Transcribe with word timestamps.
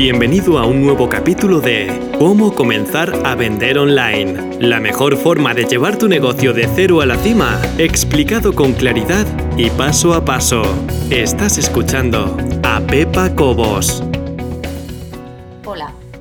Bienvenido 0.00 0.60
a 0.60 0.64
un 0.64 0.80
nuevo 0.80 1.08
capítulo 1.08 1.60
de 1.60 1.88
Cómo 2.20 2.54
comenzar 2.54 3.12
a 3.26 3.34
vender 3.34 3.78
online. 3.78 4.56
La 4.60 4.78
mejor 4.78 5.16
forma 5.16 5.54
de 5.54 5.64
llevar 5.64 5.98
tu 5.98 6.06
negocio 6.06 6.52
de 6.52 6.68
cero 6.72 7.00
a 7.00 7.06
la 7.06 7.16
cima, 7.16 7.60
explicado 7.78 8.52
con 8.52 8.74
claridad 8.74 9.26
y 9.56 9.70
paso 9.70 10.14
a 10.14 10.24
paso. 10.24 10.62
Estás 11.10 11.58
escuchando 11.58 12.36
a 12.62 12.78
Pepa 12.78 13.34
Cobos. 13.34 14.07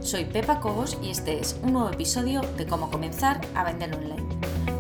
Soy 0.08 0.24
Pepa 0.24 0.62
Cobos 0.62 0.98
y 1.02 1.10
este 1.10 1.38
es 1.42 1.60
un 1.64 1.74
nuevo 1.74 1.90
episodio 1.90 2.40
de 2.40 2.66
Cómo 2.66 2.90
comenzar 2.90 3.42
a 3.56 3.66
vender 3.66 3.94
online. 3.94 4.26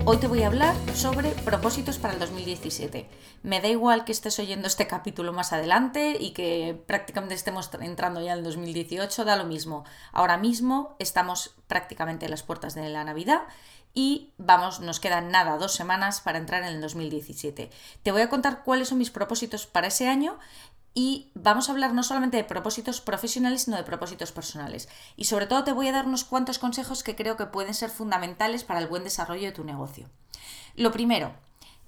Hoy 0.05 0.19
te 0.19 0.27
voy 0.27 0.43
a 0.43 0.47
hablar 0.47 0.73
sobre 0.95 1.31
propósitos 1.31 1.97
para 1.97 2.13
el 2.13 2.19
2017. 2.21 3.09
Me 3.43 3.59
da 3.59 3.67
igual 3.67 4.05
que 4.05 4.13
estés 4.13 4.39
oyendo 4.39 4.67
este 4.67 4.87
capítulo 4.87 5.33
más 5.33 5.51
adelante 5.51 6.15
y 6.17 6.31
que 6.31 6.81
prácticamente 6.87 7.35
estemos 7.35 7.69
entrando 7.81 8.21
ya 8.21 8.31
en 8.31 8.37
el 8.37 8.43
2018, 8.45 9.25
da 9.25 9.35
lo 9.35 9.43
mismo. 9.43 9.83
Ahora 10.13 10.37
mismo 10.37 10.95
estamos 10.97 11.55
prácticamente 11.67 12.23
en 12.23 12.31
las 12.31 12.43
puertas 12.43 12.73
de 12.73 12.87
la 12.87 13.03
Navidad 13.03 13.41
y 13.93 14.31
vamos, 14.37 14.79
nos 14.79 15.01
quedan 15.01 15.29
nada, 15.29 15.57
dos 15.57 15.73
semanas 15.73 16.21
para 16.21 16.37
entrar 16.37 16.63
en 16.63 16.69
el 16.69 16.79
2017. 16.79 17.69
Te 18.01 18.11
voy 18.13 18.21
a 18.21 18.29
contar 18.29 18.63
cuáles 18.63 18.87
son 18.87 18.99
mis 18.99 19.11
propósitos 19.11 19.67
para 19.67 19.87
ese 19.87 20.07
año 20.07 20.39
y 20.99 21.29
vamos 21.35 21.69
a 21.69 21.73
hablar 21.73 21.93
no 21.93 22.01
solamente 22.01 22.37
de 22.37 22.43
propósitos 22.43 23.01
profesionales, 23.01 23.61
sino 23.61 23.77
de 23.77 23.83
propósitos 23.83 24.31
personales. 24.31 24.89
Y 25.15 25.25
sobre 25.25 25.45
todo 25.45 25.63
te 25.63 25.71
voy 25.71 25.87
a 25.87 25.91
dar 25.91 26.07
unos 26.07 26.23
cuantos 26.23 26.57
consejos 26.57 27.03
que 27.03 27.15
creo 27.15 27.37
que 27.37 27.45
pueden 27.45 27.75
ser 27.75 27.91
fundamentales 27.91 28.63
para 28.63 28.79
el 28.79 28.87
buen 28.87 29.03
desarrollo 29.03 29.45
de 29.45 29.51
tu 29.51 29.63
negocio. 29.63 30.09
Lo 30.75 30.91
primero, 30.91 31.35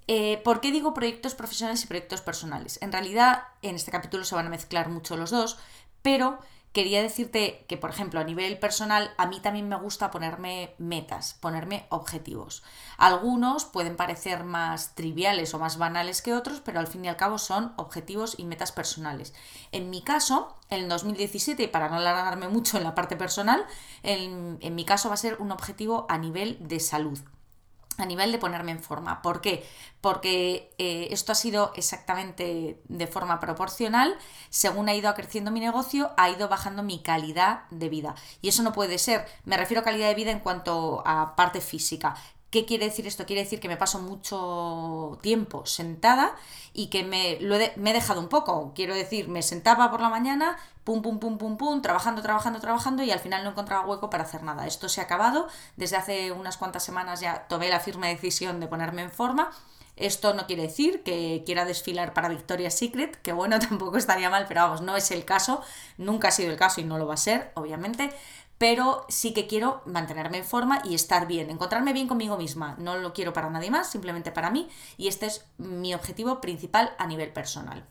eh, 0.06 0.40
¿por 0.44 0.62
qué 0.62 0.72
digo 0.72 0.94
proyectos 0.94 1.34
profesionales 1.34 1.84
y 1.84 1.88
proyectos 1.88 2.22
personales? 2.22 2.78
En 2.84 2.92
realidad, 2.92 3.46
en 3.64 3.74
este 3.74 3.90
capítulo 3.90 4.26
se 4.26 4.36
van 4.36 4.46
a 4.46 4.52
mezclar 4.52 4.90
mucho 4.90 5.18
los 5.18 5.32
dos, 5.32 5.58
pero 6.04 6.38
quería 6.74 7.02
decirte 7.02 7.66
que, 7.68 7.78
por 7.78 7.90
ejemplo, 7.90 8.20
a 8.20 8.24
nivel 8.24 8.60
personal, 8.60 9.12
a 9.18 9.26
mí 9.26 9.40
también 9.40 9.68
me 9.68 9.76
gusta 9.76 10.12
ponerme 10.12 10.76
metas, 10.78 11.36
ponerme 11.40 11.86
objetivos. 11.90 12.64
Algunos 12.98 13.66
pueden 13.66 13.96
parecer 13.96 14.44
más 14.44 14.96
triviales 14.96 15.54
o 15.54 15.60
más 15.60 15.78
banales 15.78 16.22
que 16.22 16.34
otros, 16.34 16.62
pero 16.62 16.80
al 16.80 16.88
fin 16.88 17.06
y 17.06 17.08
al 17.08 17.18
cabo 17.18 17.38
son 17.38 17.74
objetivos 17.78 18.36
y 18.38 18.46
metas 18.46 18.72
personales. 18.72 19.34
En 19.72 19.90
mi 19.90 20.02
caso, 20.02 20.58
en 20.70 20.88
2017, 20.88 21.64
y 21.64 21.68
para 21.68 21.90
no 21.90 21.96
alargarme 21.96 22.48
mucho 22.48 22.78
en 22.78 22.84
la 22.84 22.96
parte 22.96 23.16
personal, 23.16 23.66
en, 24.04 24.58
en 24.62 24.76
mi 24.76 24.86
caso 24.86 25.10
va 25.10 25.16
a 25.16 25.18
ser 25.18 25.38
un 25.40 25.52
objetivo 25.52 26.06
a 26.10 26.18
nivel 26.18 26.58
de 26.68 26.80
salud 26.80 27.20
a 28.04 28.06
nivel 28.06 28.32
de 28.32 28.38
ponerme 28.38 28.72
en 28.72 28.82
forma. 28.82 29.22
¿Por 29.22 29.42
qué? 29.42 29.66
Porque 30.02 30.72
eh, 30.78 31.08
esto 31.12 31.32
ha 31.32 31.36
sido 31.36 31.72
exactamente 31.76 32.82
de 32.88 33.08
forma 33.08 33.40
proporcional. 33.40 34.18
Según 34.50 34.90
ha 34.90 34.96
ido 34.96 35.14
creciendo 35.14 35.52
mi 35.52 35.60
negocio, 35.60 36.12
ha 36.18 36.30
ido 36.30 36.48
bajando 36.48 36.84
mi 36.84 37.00
calidad 37.02 37.64
de 37.70 37.90
vida. 37.90 38.16
Y 38.42 38.50
eso 38.50 38.64
no 38.64 38.72
puede 38.72 38.98
ser. 38.98 39.26
Me 39.46 39.58
refiero 39.58 39.82
a 39.82 39.84
calidad 39.84 40.08
de 40.08 40.16
vida 40.16 40.32
en 40.32 40.40
cuanto 40.40 41.04
a 41.06 41.36
parte 41.36 41.62
física. 41.62 42.16
¿Qué 42.50 42.66
quiere 42.66 42.86
decir 42.86 43.06
esto? 43.06 43.28
Quiere 43.28 43.44
decir 43.44 43.60
que 43.60 43.68
me 43.68 43.78
paso 43.78 44.00
mucho 44.00 45.20
tiempo 45.22 45.68
sentada 45.68 46.36
y 46.74 46.88
que 46.88 47.04
me, 47.04 47.40
lo 47.42 47.56
he, 47.56 47.74
me 47.76 47.92
he 47.92 47.94
dejado 47.94 48.20
un 48.20 48.28
poco. 48.28 48.74
Quiero 48.74 48.96
decir, 48.96 49.28
me 49.28 49.44
sentaba 49.44 49.92
por 49.92 50.02
la 50.02 50.10
mañana, 50.10 50.58
pum, 50.84 51.04
pum, 51.04 51.20
pum, 51.20 51.38
pum, 51.38 51.58
pum, 51.58 51.82
trabajando, 51.84 52.24
trabajando, 52.24 52.60
trabajando 52.60 53.04
y 53.04 53.12
al 53.12 53.20
final 53.20 53.44
no 53.44 53.52
encontraba 53.52 53.86
hueco 53.86 54.10
para 54.10 54.24
hacer 54.24 54.42
nada. 54.42 54.66
Esto 54.66 54.90
se 54.90 55.00
ha 55.00 55.04
acabado. 55.04 55.48
Desde 55.78 55.98
hace 55.98 56.32
unas 56.32 56.58
cuantas 56.58 56.84
semanas 56.84 57.20
ya 57.20 57.48
tomé 57.48 57.70
la 57.70 57.80
firme 57.80 58.10
decisión 58.10 58.60
de 58.60 58.68
ponerme 58.68 59.04
en 59.04 59.12
forma. 59.12 59.52
Esto 59.96 60.34
no 60.34 60.48
quiere 60.48 60.64
decir 60.64 61.04
que 61.04 61.44
quiera 61.46 61.66
desfilar 61.66 62.14
para 62.14 62.30
Victoria's 62.30 62.74
Secret, 62.74 63.22
que 63.22 63.34
bueno, 63.34 63.60
tampoco 63.70 63.98
estaría 63.98 64.30
mal, 64.32 64.46
pero 64.48 64.62
vamos, 64.62 64.82
no 64.82 64.96
es 64.96 65.12
el 65.12 65.24
caso, 65.24 65.62
nunca 65.98 66.30
ha 66.30 66.32
sido 66.32 66.52
el 66.52 66.58
caso 66.58 66.82
y 66.82 66.86
no 66.86 66.98
lo 66.98 67.06
va 67.06 67.14
a 67.14 67.18
ser, 67.18 67.52
obviamente 67.54 68.10
pero 68.60 69.06
sí 69.10 69.34
que 69.34 69.48
quiero 69.48 69.82
mantenerme 69.86 70.38
en 70.38 70.46
forma 70.46 70.82
y 70.84 70.94
estar 70.94 71.26
bien, 71.26 71.50
encontrarme 71.50 71.94
bien 71.94 72.08
conmigo 72.08 72.38
misma. 72.38 72.76
No 72.78 72.98
lo 72.98 73.14
quiero 73.14 73.34
para 73.34 73.50
nadie 73.50 73.72
más, 73.72 73.90
simplemente 73.90 74.32
para 74.32 74.52
mí 74.52 74.70
y 74.98 75.08
este 75.08 75.26
es 75.26 75.46
mi 75.58 75.96
objetivo 75.96 76.42
principal 76.42 76.94
a 77.00 77.08
nivel 77.08 77.32
personal. 77.32 77.88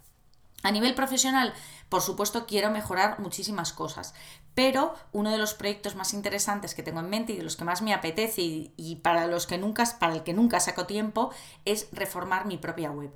A 0.63 0.71
nivel 0.71 0.95
profesional, 0.95 1.55
por 1.89 2.03
supuesto, 2.03 2.45
quiero 2.45 2.71
mejorar 2.71 3.21
muchísimas 3.21 3.73
cosas, 3.73 4.13
pero 4.55 4.95
uno 5.13 5.31
de 5.31 5.39
los 5.39 5.55
proyectos 5.55 5.95
más 5.95 6.13
interesantes 6.13 6.75
que 6.75 6.83
tengo 6.83 7.01
en 7.01 7.09
mente 7.09 7.33
y 7.33 7.37
de 7.37 7.45
los 7.45 7.57
que 7.57 7.65
más 7.65 7.81
me 7.81 7.95
apetece 7.95 8.43
y, 8.43 8.97
para 9.03 9.29
los 9.29 9.47
que 9.47 9.57
nunca, 9.57 9.85
para 9.99 10.15
el 10.15 10.25
que 10.25 10.35
nunca 10.35 10.61
saco 10.61 10.85
tiempo 10.85 11.31
es 11.65 11.89
reformar 11.93 12.45
mi 12.45 12.59
propia 12.59 12.91
web. 12.91 13.15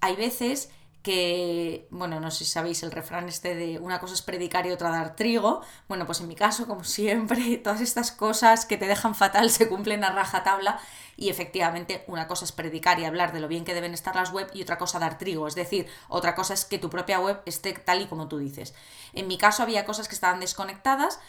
Hay 0.00 0.14
veces 0.14 0.70
que, 1.04 1.86
bueno, 1.90 2.18
no 2.18 2.30
sé 2.30 2.44
si 2.44 2.50
sabéis 2.50 2.82
el 2.82 2.90
refrán 2.90 3.28
este 3.28 3.54
de 3.54 3.78
una 3.78 4.00
cosa 4.00 4.14
es 4.14 4.22
predicar 4.22 4.66
y 4.66 4.72
otra 4.72 4.88
dar 4.88 5.14
trigo. 5.14 5.60
Bueno, 5.86 6.06
pues 6.06 6.20
en 6.20 6.28
mi 6.28 6.34
caso, 6.34 6.66
como 6.66 6.82
siempre, 6.82 7.58
todas 7.62 7.82
estas 7.82 8.10
cosas 8.10 8.64
que 8.64 8.78
te 8.78 8.86
dejan 8.86 9.14
fatal 9.14 9.50
se 9.50 9.68
cumplen 9.68 10.02
a 10.02 10.10
rajatabla 10.10 10.80
y 11.16 11.28
efectivamente 11.28 12.04
una 12.08 12.26
cosa 12.26 12.46
es 12.46 12.52
predicar 12.52 12.98
y 12.98 13.04
hablar 13.04 13.32
de 13.34 13.40
lo 13.40 13.48
bien 13.48 13.66
que 13.66 13.74
deben 13.74 13.92
estar 13.92 14.16
las 14.16 14.32
web 14.32 14.50
y 14.54 14.62
otra 14.62 14.78
cosa 14.78 14.98
dar 14.98 15.18
trigo. 15.18 15.46
Es 15.46 15.54
decir, 15.54 15.86
otra 16.08 16.34
cosa 16.34 16.54
es 16.54 16.64
que 16.64 16.78
tu 16.78 16.88
propia 16.88 17.20
web 17.20 17.42
esté 17.44 17.74
tal 17.74 18.00
y 18.00 18.06
como 18.06 18.26
tú 18.26 18.38
dices. 18.38 18.74
En 19.12 19.28
mi 19.28 19.36
caso 19.36 19.62
había 19.62 19.84
cosas 19.84 20.08
que 20.08 20.14
estaban 20.14 20.40
desconectadas 20.40 21.20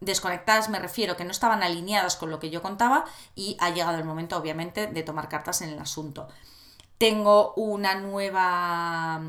desconectadas 0.00 0.68
me 0.68 0.80
refiero 0.80 1.16
que 1.16 1.24
no 1.24 1.30
estaban 1.30 1.62
alineadas 1.62 2.16
con 2.16 2.30
lo 2.30 2.38
que 2.38 2.50
yo 2.50 2.62
contaba 2.62 3.04
y 3.34 3.56
ha 3.60 3.70
llegado 3.70 3.96
el 3.96 4.04
momento 4.04 4.36
obviamente 4.36 4.86
de 4.86 5.02
tomar 5.02 5.28
cartas 5.28 5.62
en 5.62 5.70
el 5.70 5.78
asunto. 5.78 6.28
Tengo 6.98 7.52
una 7.54 7.96
nueva, 7.96 9.20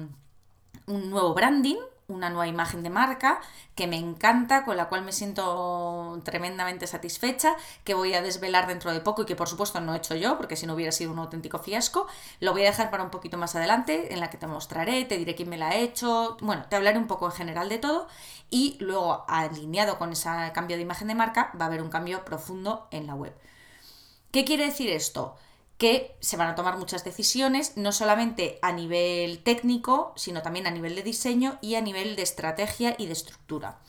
un 0.87 1.09
nuevo 1.09 1.33
branding, 1.33 1.77
una 2.07 2.29
nueva 2.29 2.47
imagen 2.47 2.83
de 2.83 2.89
marca 2.89 3.41
que 3.73 3.87
me 3.87 3.97
encanta, 3.97 4.63
con 4.63 4.77
la 4.77 4.87
cual 4.87 5.01
me 5.03 5.11
siento 5.11 6.21
tremendamente 6.23 6.85
satisfecha, 6.87 7.55
que 7.83 7.95
voy 7.95 8.13
a 8.13 8.21
desvelar 8.21 8.67
dentro 8.67 8.93
de 8.93 9.01
poco 9.01 9.23
y 9.23 9.25
que 9.25 9.35
por 9.35 9.49
supuesto 9.49 9.81
no 9.81 9.93
he 9.93 9.97
hecho 9.97 10.15
yo, 10.15 10.37
porque 10.37 10.55
si 10.55 10.67
no 10.67 10.75
hubiera 10.75 10.91
sido 10.91 11.11
un 11.11 11.19
auténtico 11.19 11.59
fiasco. 11.59 12.07
Lo 12.39 12.53
voy 12.53 12.61
a 12.61 12.69
dejar 12.69 12.91
para 12.91 13.03
un 13.03 13.09
poquito 13.09 13.37
más 13.37 13.55
adelante, 13.55 14.13
en 14.13 14.19
la 14.19 14.29
que 14.29 14.37
te 14.37 14.47
mostraré, 14.47 15.05
te 15.05 15.17
diré 15.17 15.35
quién 15.35 15.49
me 15.49 15.57
la 15.57 15.69
ha 15.69 15.75
hecho, 15.75 16.37
bueno, 16.41 16.65
te 16.69 16.75
hablaré 16.75 16.99
un 16.99 17.07
poco 17.07 17.25
en 17.25 17.31
general 17.31 17.69
de 17.69 17.79
todo 17.79 18.07
y 18.51 18.77
luego 18.79 19.25
alineado 19.27 19.97
con 19.97 20.11
ese 20.11 20.29
cambio 20.53 20.77
de 20.77 20.83
imagen 20.83 21.07
de 21.07 21.15
marca 21.15 21.51
va 21.59 21.65
a 21.65 21.67
haber 21.67 21.81
un 21.81 21.89
cambio 21.89 22.23
profundo 22.23 22.87
en 22.91 23.07
la 23.07 23.15
web. 23.15 23.33
¿Qué 24.31 24.45
quiere 24.45 24.65
decir 24.65 24.89
esto? 24.91 25.35
Que 25.77 26.15
se 26.21 26.37
van 26.37 26.47
a 26.47 26.55
tomar 26.55 26.77
muchas 26.77 27.03
decisiones, 27.03 27.75
no 27.75 27.91
solamente 27.91 28.59
a 28.61 28.71
nivel 28.71 29.43
técnico, 29.43 30.13
sino 30.15 30.41
también 30.41 30.67
a 30.67 30.71
nivel 30.71 30.95
de 30.95 31.03
diseño 31.03 31.57
y 31.61 31.75
a 31.75 31.81
nivel 31.81 32.15
de 32.15 32.21
estrategia 32.21 32.95
y 32.97 33.07
de 33.07 33.13
estructura. 33.13 33.79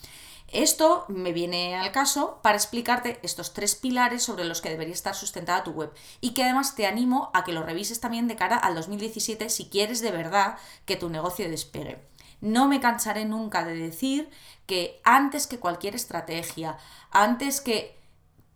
Esto 0.48 1.04
me 1.08 1.32
viene 1.32 1.74
al 1.74 1.90
caso 1.90 2.38
para 2.42 2.56
explicarte 2.56 3.18
estos 3.22 3.52
tres 3.52 3.74
pilares 3.74 4.22
sobre 4.22 4.44
los 4.44 4.60
que 4.60 4.70
debería 4.70 4.94
estar 4.94 5.14
sustentada 5.14 5.64
tu 5.64 5.72
web 5.72 5.92
y 6.20 6.34
que 6.34 6.44
además 6.44 6.76
te 6.76 6.86
animo 6.86 7.30
a 7.34 7.42
que 7.42 7.52
lo 7.52 7.64
revises 7.64 8.00
también 8.00 8.28
de 8.28 8.36
cara 8.36 8.56
al 8.56 8.76
2017 8.76 9.50
si 9.50 9.66
quieres 9.66 10.00
de 10.00 10.12
verdad 10.12 10.56
que 10.84 10.96
tu 10.96 11.08
negocio 11.08 11.48
despegue. 11.50 11.98
No 12.40 12.68
me 12.68 12.80
cansaré 12.80 13.24
nunca 13.24 13.64
de 13.64 13.74
decir 13.74 14.30
que 14.66 15.00
antes 15.02 15.48
que 15.48 15.58
cualquier 15.58 15.96
estrategia, 15.96 16.78
antes 17.10 17.60
que 17.60 17.96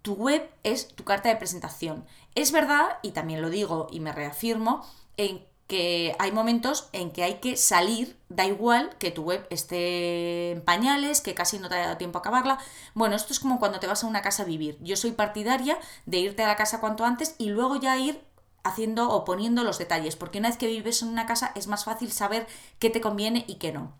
tu 0.02 0.14
web 0.14 0.48
es 0.62 0.88
tu 0.88 1.04
carta 1.04 1.28
de 1.28 1.36
presentación. 1.36 2.06
Es 2.34 2.52
verdad, 2.52 2.98
y 3.02 3.12
también 3.12 3.42
lo 3.42 3.50
digo 3.50 3.88
y 3.90 4.00
me 4.00 4.12
reafirmo, 4.12 4.86
en 5.16 5.44
que 5.66 6.16
hay 6.18 6.32
momentos 6.32 6.88
en 6.92 7.12
que 7.12 7.22
hay 7.22 7.34
que 7.34 7.56
salir, 7.56 8.18
da 8.28 8.44
igual 8.44 8.96
que 8.98 9.12
tu 9.12 9.22
web 9.22 9.46
esté 9.50 10.50
en 10.50 10.62
pañales, 10.62 11.20
que 11.20 11.34
casi 11.34 11.60
no 11.60 11.68
te 11.68 11.76
haya 11.76 11.84
dado 11.86 11.96
tiempo 11.96 12.18
a 12.18 12.20
acabarla. 12.20 12.58
Bueno, 12.94 13.14
esto 13.14 13.32
es 13.32 13.38
como 13.38 13.60
cuando 13.60 13.78
te 13.78 13.86
vas 13.86 14.02
a 14.02 14.08
una 14.08 14.20
casa 14.20 14.42
a 14.42 14.46
vivir. 14.46 14.78
Yo 14.80 14.96
soy 14.96 15.12
partidaria 15.12 15.78
de 16.06 16.18
irte 16.18 16.42
a 16.42 16.48
la 16.48 16.56
casa 16.56 16.80
cuanto 16.80 17.04
antes 17.04 17.36
y 17.38 17.50
luego 17.50 17.76
ya 17.76 17.96
ir 17.96 18.20
haciendo 18.64 19.10
o 19.10 19.24
poniendo 19.24 19.62
los 19.62 19.78
detalles, 19.78 20.16
porque 20.16 20.38
una 20.38 20.48
vez 20.48 20.58
que 20.58 20.66
vives 20.66 21.02
en 21.02 21.08
una 21.08 21.26
casa 21.26 21.52
es 21.54 21.68
más 21.68 21.84
fácil 21.84 22.10
saber 22.10 22.48
qué 22.80 22.90
te 22.90 23.00
conviene 23.00 23.44
y 23.46 23.54
qué 23.56 23.70
no. 23.72 23.94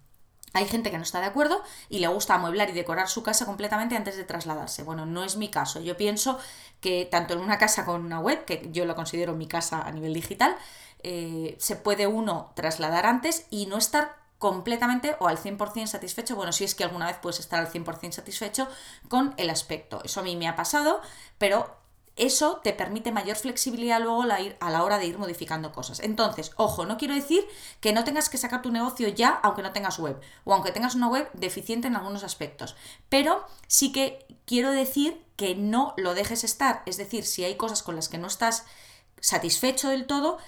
Hay 0.53 0.67
gente 0.67 0.91
que 0.91 0.97
no 0.97 1.03
está 1.03 1.21
de 1.21 1.27
acuerdo 1.27 1.63
y 1.89 2.01
le 2.01 2.09
gusta 2.09 2.35
amueblar 2.35 2.71
y 2.71 2.73
decorar 2.73 3.09
su 3.09 3.23
casa 3.23 3.47
completamente 3.47 3.97
antes 3.97 4.17
de 4.17 4.25
trasladarse. 4.25 4.83
Bueno, 4.83 5.07
no 5.07 5.25
es 5.25 5.37
mi 5.37 5.49
caso. 5.49 5.81
Yo 5.81 5.97
pienso 5.97 6.39
que 6.81 7.07
tanto 7.11 7.35
en 7.35 7.41
una 7.41 7.59
casa 7.59 7.85
con 7.85 8.05
una 8.05 8.21
web, 8.21 8.45
que 8.45 8.69
yo 8.73 8.85
lo 8.85 8.97
considero 8.97 9.35
mi 9.35 9.47
casa 9.47 9.83
a 9.83 9.93
nivel 9.93 10.15
digital, 10.15 10.57
eh, 11.03 11.57
se 11.59 11.77
puede 11.77 12.07
uno 12.07 12.53
trasladar 12.55 13.07
antes 13.07 13.47
y 13.51 13.67
no 13.67 13.79
estar 13.79 14.21
completamente 14.39 15.17
o 15.21 15.29
al 15.29 15.37
100% 15.37 15.87
satisfecho, 15.87 16.35
bueno, 16.35 16.53
si 16.53 16.65
es 16.65 16.75
que 16.75 16.83
alguna 16.83 17.07
vez 17.07 17.19
puedes 17.21 17.41
estar 17.41 17.61
al 17.61 17.71
100% 17.71 18.13
satisfecho 18.13 18.69
con 19.09 19.35
el 19.37 19.51
aspecto. 19.51 20.01
Eso 20.03 20.21
a 20.21 20.23
mí 20.23 20.35
me 20.35 20.49
ha 20.49 20.57
pasado, 20.57 21.03
pero 21.37 21.80
eso 22.17 22.61
te 22.63 22.73
permite 22.73 23.13
mayor 23.13 23.37
flexibilidad 23.37 24.01
luego 24.01 24.23
a 24.23 24.71
la 24.71 24.85
hora 24.85 24.99
de 24.99 25.07
ir 25.07 25.19
modificando 25.19 25.73
cosas. 25.73 26.01
Entonces, 26.01 26.53
ojo, 26.57 26.85
no 26.85 26.99
quiero 26.99 27.15
decir 27.15 27.47
que 27.81 27.93
no 27.93 28.05
tengas 28.05 28.29
que 28.29 28.39
sacar 28.39 28.63
tu 28.63 28.71
negocio 28.71 29.09
ya 29.09 29.41
aunque 29.43 29.63
no 29.63 29.73
tengas 29.73 29.99
web 29.99 30.21
o 30.45 30.53
aunque 30.53 30.73
tengas 30.73 30.95
una 30.95 31.09
web 31.09 31.31
deficiente 31.33 31.89
en 31.89 31.97
algunos 31.97 32.25
aspectos, 32.25 32.77
pero 33.09 33.45
sí 33.67 33.93
que 33.93 34.27
quiero 34.45 34.71
decir 34.71 35.25
que 35.37 35.55
no 35.55 35.95
lo 35.97 36.15
dejes 36.15 36.45
estar. 36.45 36.83
Es 36.85 36.97
decir, 36.97 37.25
si 37.25 37.45
hay 37.45 37.57
cosas 37.57 37.83
con 37.83 37.97
las 37.97 38.09
que 38.09 38.19
no 38.19 38.27
estás 38.27 38.67
satisfecho 39.21 39.89
del 39.89 40.07
todo, 40.07 40.39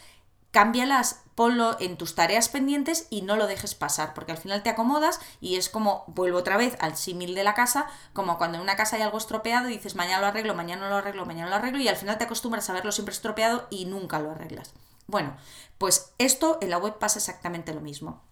cámbialas, 0.53 1.23
ponlo 1.35 1.77
en 1.81 1.97
tus 1.97 2.15
tareas 2.15 2.49
pendientes 2.49 3.07
y 3.11 3.23
no 3.23 3.37
lo 3.37 3.47
dejes 3.47 3.75
pasar, 3.75 4.15
porque 4.15 4.33
al 4.33 4.39
final 4.39 4.63
te 4.63 4.71
acomodas 4.71 5.19
y 5.41 5.57
es 5.57 5.69
como, 5.69 6.05
vuelvo 6.07 6.39
otra 6.39 6.57
vez 6.57 6.77
al 6.79 6.97
símil 6.97 7.35
de 7.35 7.43
la 7.43 7.55
casa, 7.55 7.87
como 8.13 8.39
cuando 8.39 8.59
en 8.59 8.63
una 8.63 8.77
casa 8.77 8.97
hay 8.97 9.03
algo 9.03 9.19
estropeado 9.19 9.69
y 9.69 9.73
dices, 9.73 9.97
mañana 9.97 10.21
lo 10.21 10.27
arreglo, 10.29 10.55
mañana 10.55 10.89
lo 10.89 10.97
arreglo, 10.97 11.27
mañana 11.27 11.51
lo 11.51 11.57
arreglo, 11.57 11.81
y 11.81 11.89
al 11.89 11.97
final 11.97 12.19
te 12.19 12.25
acostumbras 12.25 12.69
a 12.71 12.75
verlo 12.75 12.93
siempre 12.93 13.15
estropeado 13.15 13.67
y 13.71 13.87
nunca 13.87 14.21
lo 14.21 14.31
arreglas. 14.31 14.75
Bueno, 15.07 15.37
pues 15.79 16.13
esto 16.19 16.59
en 16.61 16.71
la 16.71 16.79
web 16.79 16.99
pasa 16.99 17.19
exactamente 17.19 17.75
lo 17.75 17.81
mismo. 17.81 18.23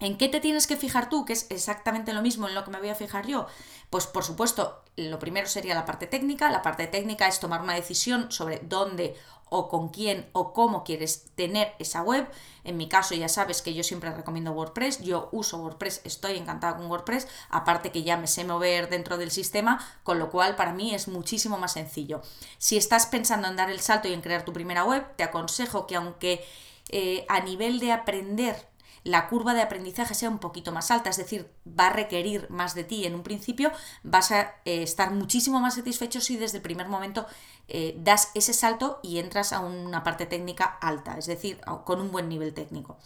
¿En 0.00 0.16
qué 0.16 0.28
te 0.28 0.40
tienes 0.40 0.66
que 0.66 0.76
fijar 0.76 1.08
tú? 1.08 1.24
Que 1.24 1.32
es 1.32 1.46
exactamente 1.50 2.12
lo 2.12 2.22
mismo 2.22 2.46
en 2.48 2.54
lo 2.54 2.64
que 2.64 2.70
me 2.70 2.78
voy 2.78 2.88
a 2.88 2.94
fijar 2.94 3.26
yo. 3.26 3.46
Pues 3.90 4.06
por 4.06 4.24
supuesto, 4.24 4.82
lo 4.96 5.18
primero 5.18 5.48
sería 5.48 5.74
la 5.74 5.84
parte 5.84 6.06
técnica. 6.06 6.50
La 6.50 6.62
parte 6.62 6.86
técnica 6.86 7.26
es 7.26 7.40
tomar 7.40 7.62
una 7.62 7.74
decisión 7.74 8.30
sobre 8.30 8.60
dónde 8.60 9.16
o 9.50 9.68
con 9.68 9.88
quién 9.88 10.28
o 10.32 10.52
cómo 10.52 10.84
quieres 10.84 11.26
tener 11.34 11.74
esa 11.78 12.02
web. 12.02 12.28
En 12.64 12.76
mi 12.76 12.88
caso 12.88 13.14
ya 13.14 13.28
sabes 13.28 13.62
que 13.62 13.74
yo 13.74 13.82
siempre 13.82 14.14
recomiendo 14.14 14.52
WordPress, 14.52 15.00
yo 15.00 15.28
uso 15.32 15.58
WordPress, 15.58 16.02
estoy 16.04 16.36
encantada 16.36 16.76
con 16.76 16.90
WordPress, 16.90 17.26
aparte 17.48 17.90
que 17.90 18.02
ya 18.02 18.16
me 18.16 18.26
sé 18.26 18.44
mover 18.44 18.90
dentro 18.90 19.16
del 19.16 19.30
sistema, 19.30 19.84
con 20.02 20.18
lo 20.18 20.30
cual 20.30 20.56
para 20.56 20.72
mí 20.72 20.94
es 20.94 21.08
muchísimo 21.08 21.58
más 21.58 21.72
sencillo. 21.72 22.22
Si 22.58 22.76
estás 22.76 23.06
pensando 23.06 23.48
en 23.48 23.56
dar 23.56 23.70
el 23.70 23.80
salto 23.80 24.08
y 24.08 24.12
en 24.12 24.20
crear 24.20 24.44
tu 24.44 24.52
primera 24.52 24.84
web, 24.84 25.16
te 25.16 25.24
aconsejo 25.24 25.86
que 25.86 25.96
aunque 25.96 26.44
eh, 26.90 27.24
a 27.28 27.40
nivel 27.40 27.80
de 27.80 27.92
aprender 27.92 28.68
la 29.04 29.28
curva 29.28 29.54
de 29.54 29.62
aprendizaje 29.62 30.14
sea 30.14 30.28
un 30.28 30.38
poquito 30.38 30.72
más 30.72 30.90
alta, 30.90 31.10
es 31.10 31.16
decir, 31.16 31.50
va 31.66 31.88
a 31.88 31.92
requerir 31.92 32.48
más 32.50 32.74
de 32.74 32.84
ti 32.84 33.04
en 33.06 33.14
un 33.14 33.22
principio, 33.22 33.72
vas 34.02 34.32
a 34.32 34.54
eh, 34.64 34.82
estar 34.82 35.12
muchísimo 35.12 35.60
más 35.60 35.76
satisfecho 35.76 36.20
si 36.20 36.36
desde 36.36 36.58
el 36.58 36.62
primer 36.62 36.88
momento 36.88 37.26
eh, 37.68 37.94
das 37.98 38.30
ese 38.34 38.52
salto 38.52 39.00
y 39.02 39.18
entras 39.18 39.52
a 39.52 39.60
una 39.60 40.02
parte 40.02 40.26
técnica 40.26 40.64
alta, 40.64 41.16
es 41.18 41.26
decir, 41.26 41.60
con 41.84 42.00
un 42.00 42.10
buen 42.10 42.28
nivel 42.28 42.54
técnico. 42.54 42.98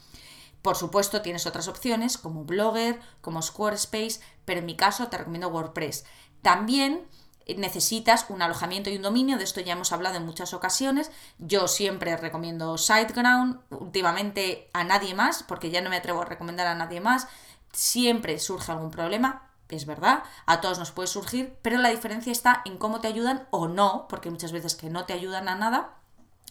Por 0.62 0.76
supuesto, 0.76 1.22
tienes 1.22 1.46
otras 1.46 1.66
opciones 1.66 2.16
como 2.16 2.44
Blogger, 2.44 3.00
como 3.20 3.42
Squarespace, 3.42 4.20
pero 4.44 4.60
en 4.60 4.66
mi 4.66 4.76
caso 4.76 5.08
te 5.08 5.18
recomiendo 5.18 5.48
WordPress. 5.48 6.04
También 6.40 7.08
necesitas 7.56 8.26
un 8.28 8.42
alojamiento 8.42 8.90
y 8.90 8.96
un 8.96 9.02
dominio, 9.02 9.38
de 9.38 9.44
esto 9.44 9.60
ya 9.60 9.72
hemos 9.72 9.92
hablado 9.92 10.16
en 10.16 10.26
muchas 10.26 10.54
ocasiones. 10.54 11.10
Yo 11.38 11.68
siempre 11.68 12.16
recomiendo 12.16 12.78
SiteGround, 12.78 13.60
últimamente 13.70 14.70
a 14.72 14.84
nadie 14.84 15.14
más, 15.14 15.42
porque 15.42 15.70
ya 15.70 15.80
no 15.80 15.90
me 15.90 15.96
atrevo 15.96 16.22
a 16.22 16.26
recomendar 16.26 16.66
a 16.66 16.74
nadie 16.74 17.00
más. 17.00 17.28
Siempre 17.72 18.38
surge 18.38 18.72
algún 18.72 18.90
problema, 18.90 19.48
es 19.68 19.86
verdad, 19.86 20.22
a 20.46 20.60
todos 20.60 20.78
nos 20.78 20.92
puede 20.92 21.06
surgir, 21.06 21.56
pero 21.62 21.78
la 21.78 21.88
diferencia 21.88 22.30
está 22.30 22.62
en 22.64 22.76
cómo 22.76 23.00
te 23.00 23.08
ayudan 23.08 23.46
o 23.50 23.68
no, 23.68 24.06
porque 24.08 24.30
muchas 24.30 24.52
veces 24.52 24.74
que 24.74 24.90
no 24.90 25.06
te 25.06 25.14
ayudan 25.14 25.48
a 25.48 25.54
nada 25.54 25.94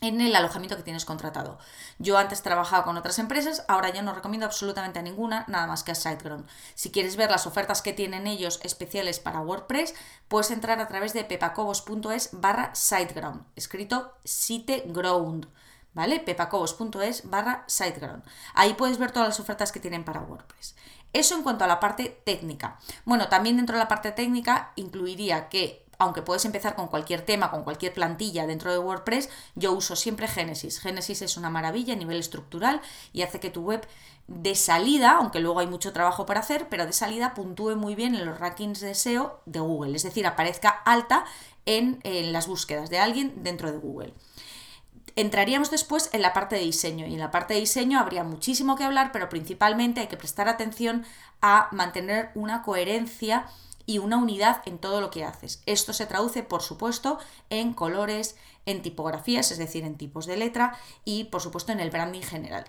en 0.02 0.20
el 0.20 0.36
alojamiento 0.36 0.76
que 0.76 0.84
tienes 0.84 1.06
contratado. 1.06 1.60
Yo 2.00 2.18
antes 2.18 2.42
trabajaba 2.42 2.84
con 2.84 2.98
otras 2.98 3.20
empresas, 3.20 3.64
ahora 3.68 3.92
ya 3.92 4.02
no 4.02 4.14
recomiendo 4.14 4.48
absolutamente 4.48 4.98
a 4.98 5.04
ninguna, 5.04 5.46
nada 5.48 5.68
más 5.68 5.84
que 5.84 5.92
a 5.92 5.96
SiteGround. 5.96 6.48
Si 6.74 6.90
quieres 6.90 7.16
ver 7.16 7.30
las 7.30 7.46
ofertas 7.46 7.84
que 7.84 7.94
tienen 7.94 8.26
ellos 8.26 8.60
especiales 8.64 9.20
para 9.20 9.42
WordPress, 9.42 9.94
puedes 10.28 10.50
entrar 10.50 10.80
a 10.80 10.88
través 10.88 11.14
de 11.14 11.24
pepacobos.es 11.24 12.30
barra 12.34 12.74
SiteGround, 12.74 13.46
escrito 13.56 14.18
SiteGround. 14.26 15.48
¿Vale? 15.94 16.22
pepacobos.es 16.22 17.30
barra 17.30 17.66
SiteGround. 17.68 18.24
Ahí 18.54 18.76
puedes 18.76 18.98
ver 18.98 19.12
todas 19.12 19.28
las 19.28 19.40
ofertas 19.42 19.74
que 19.74 19.82
tienen 19.82 20.06
para 20.06 20.22
WordPress. 20.22 20.74
Eso 21.12 21.36
en 21.36 21.44
cuanto 21.44 21.66
a 21.66 21.68
la 21.68 21.82
parte 21.82 22.22
técnica. 22.24 22.80
Bueno, 23.04 23.28
también 23.28 23.58
dentro 23.58 23.76
de 23.76 23.84
la 23.84 23.90
parte 23.90 24.14
técnica 24.14 24.72
incluiría 24.78 25.50
que 25.50 25.81
aunque 26.02 26.24
puedes 26.24 26.46
empezar 26.46 26.74
con 26.74 26.88
cualquier 26.88 27.22
tema, 27.22 27.52
con 27.52 27.64
cualquier 27.64 27.94
plantilla 27.94 28.48
dentro 28.48 28.72
de 28.72 28.80
WordPress, 28.80 29.30
yo 29.54 29.72
uso 29.72 29.96
siempre 29.96 30.28
Genesis. 30.28 30.80
Genesis 30.80 31.22
es 31.22 31.38
una 31.38 31.52
maravilla 31.52 31.94
a 31.94 31.98
nivel 31.98 32.18
estructural 32.18 32.82
y 33.14 33.22
hace 33.22 33.40
que 33.40 33.52
tu 33.52 33.62
web 33.62 33.88
de 34.28 34.56
salida, 34.56 35.12
aunque 35.12 35.40
luego 35.40 35.60
hay 35.60 35.68
mucho 35.68 35.94
trabajo 35.94 36.26
para 36.26 36.40
hacer, 36.40 36.70
pero 36.70 36.88
de 36.88 36.94
salida 36.94 37.36
puntúe 37.36 37.76
muy 37.76 37.94
bien 37.94 38.16
en 38.16 38.26
los 38.26 38.40
rankings 38.40 38.80
de 38.80 38.96
SEO 38.96 39.42
de 39.46 39.60
Google, 39.60 39.96
es 39.96 40.02
decir, 40.02 40.26
aparezca 40.26 40.70
alta 40.70 41.24
en, 41.68 42.00
en 42.02 42.34
las 42.34 42.48
búsquedas 42.48 42.90
de 42.90 42.98
alguien 42.98 43.44
dentro 43.44 43.72
de 43.72 43.78
Google. 43.78 44.16
Entraríamos 45.16 45.70
después 45.70 46.10
en 46.14 46.24
la 46.24 46.34
parte 46.34 46.56
de 46.56 46.64
diseño 46.64 47.06
y 47.06 47.14
en 47.14 47.20
la 47.20 47.30
parte 47.30 47.54
de 47.54 47.60
diseño 47.60 48.00
habría 48.00 48.24
muchísimo 48.24 48.76
que 48.76 48.86
hablar, 48.86 49.12
pero 49.12 49.30
principalmente 49.30 50.02
hay 50.02 50.08
que 50.08 50.18
prestar 50.18 50.48
atención 50.48 51.06
a 51.42 51.68
mantener 51.72 52.32
una 52.34 52.64
coherencia 52.64 53.46
y 53.86 53.98
una 53.98 54.18
unidad 54.18 54.62
en 54.66 54.78
todo 54.78 55.02
lo 55.02 55.12
que 55.12 55.24
haces. 55.24 55.62
Esto 55.66 55.94
se 55.94 56.06
traduce, 56.06 56.44
por 56.44 56.62
supuesto, 56.62 57.20
en 57.50 57.74
colores, 57.74 58.36
en 58.66 58.82
tipografías, 58.82 59.52
es 59.52 59.58
decir, 59.58 59.84
en 59.84 59.98
tipos 59.98 60.26
de 60.26 60.38
letra 60.38 60.78
y, 61.06 61.26
por 61.26 61.42
supuesto, 61.42 61.72
en 61.72 61.80
el 61.80 61.92
branding 61.92 62.22
general. 62.22 62.66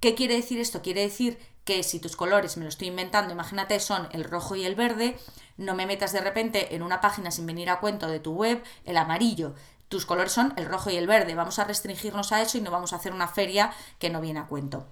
¿Qué 0.00 0.14
quiere 0.14 0.34
decir 0.34 0.58
esto? 0.60 0.80
Quiere 0.82 1.02
decir 1.02 1.38
que 1.64 1.82
si 1.82 2.00
tus 2.00 2.16
colores, 2.16 2.56
me 2.56 2.64
lo 2.64 2.70
estoy 2.70 2.88
inventando, 2.88 3.32
imagínate, 3.32 3.78
son 3.80 4.08
el 4.12 4.24
rojo 4.24 4.56
y 4.56 4.64
el 4.64 4.74
verde, 4.74 5.18
no 5.56 5.74
me 5.74 5.86
metas 5.86 6.12
de 6.12 6.20
repente 6.20 6.74
en 6.74 6.82
una 6.82 7.00
página 7.00 7.30
sin 7.30 7.46
venir 7.46 7.68
a 7.68 7.80
cuento 7.80 8.08
de 8.08 8.18
tu 8.18 8.32
web 8.32 8.62
el 8.86 8.96
amarillo. 8.96 9.54
Tus 9.88 10.06
colores 10.06 10.32
son 10.32 10.54
el 10.56 10.66
rojo 10.66 10.88
y 10.90 10.96
el 10.96 11.06
verde. 11.06 11.34
Vamos 11.34 11.58
a 11.58 11.64
restringirnos 11.64 12.32
a 12.32 12.40
eso 12.40 12.56
y 12.56 12.60
no 12.60 12.70
vamos 12.70 12.92
a 12.92 12.96
hacer 12.96 13.12
una 13.12 13.28
feria 13.28 13.72
que 13.98 14.08
no 14.08 14.20
viene 14.20 14.40
a 14.40 14.46
cuento. 14.46 14.86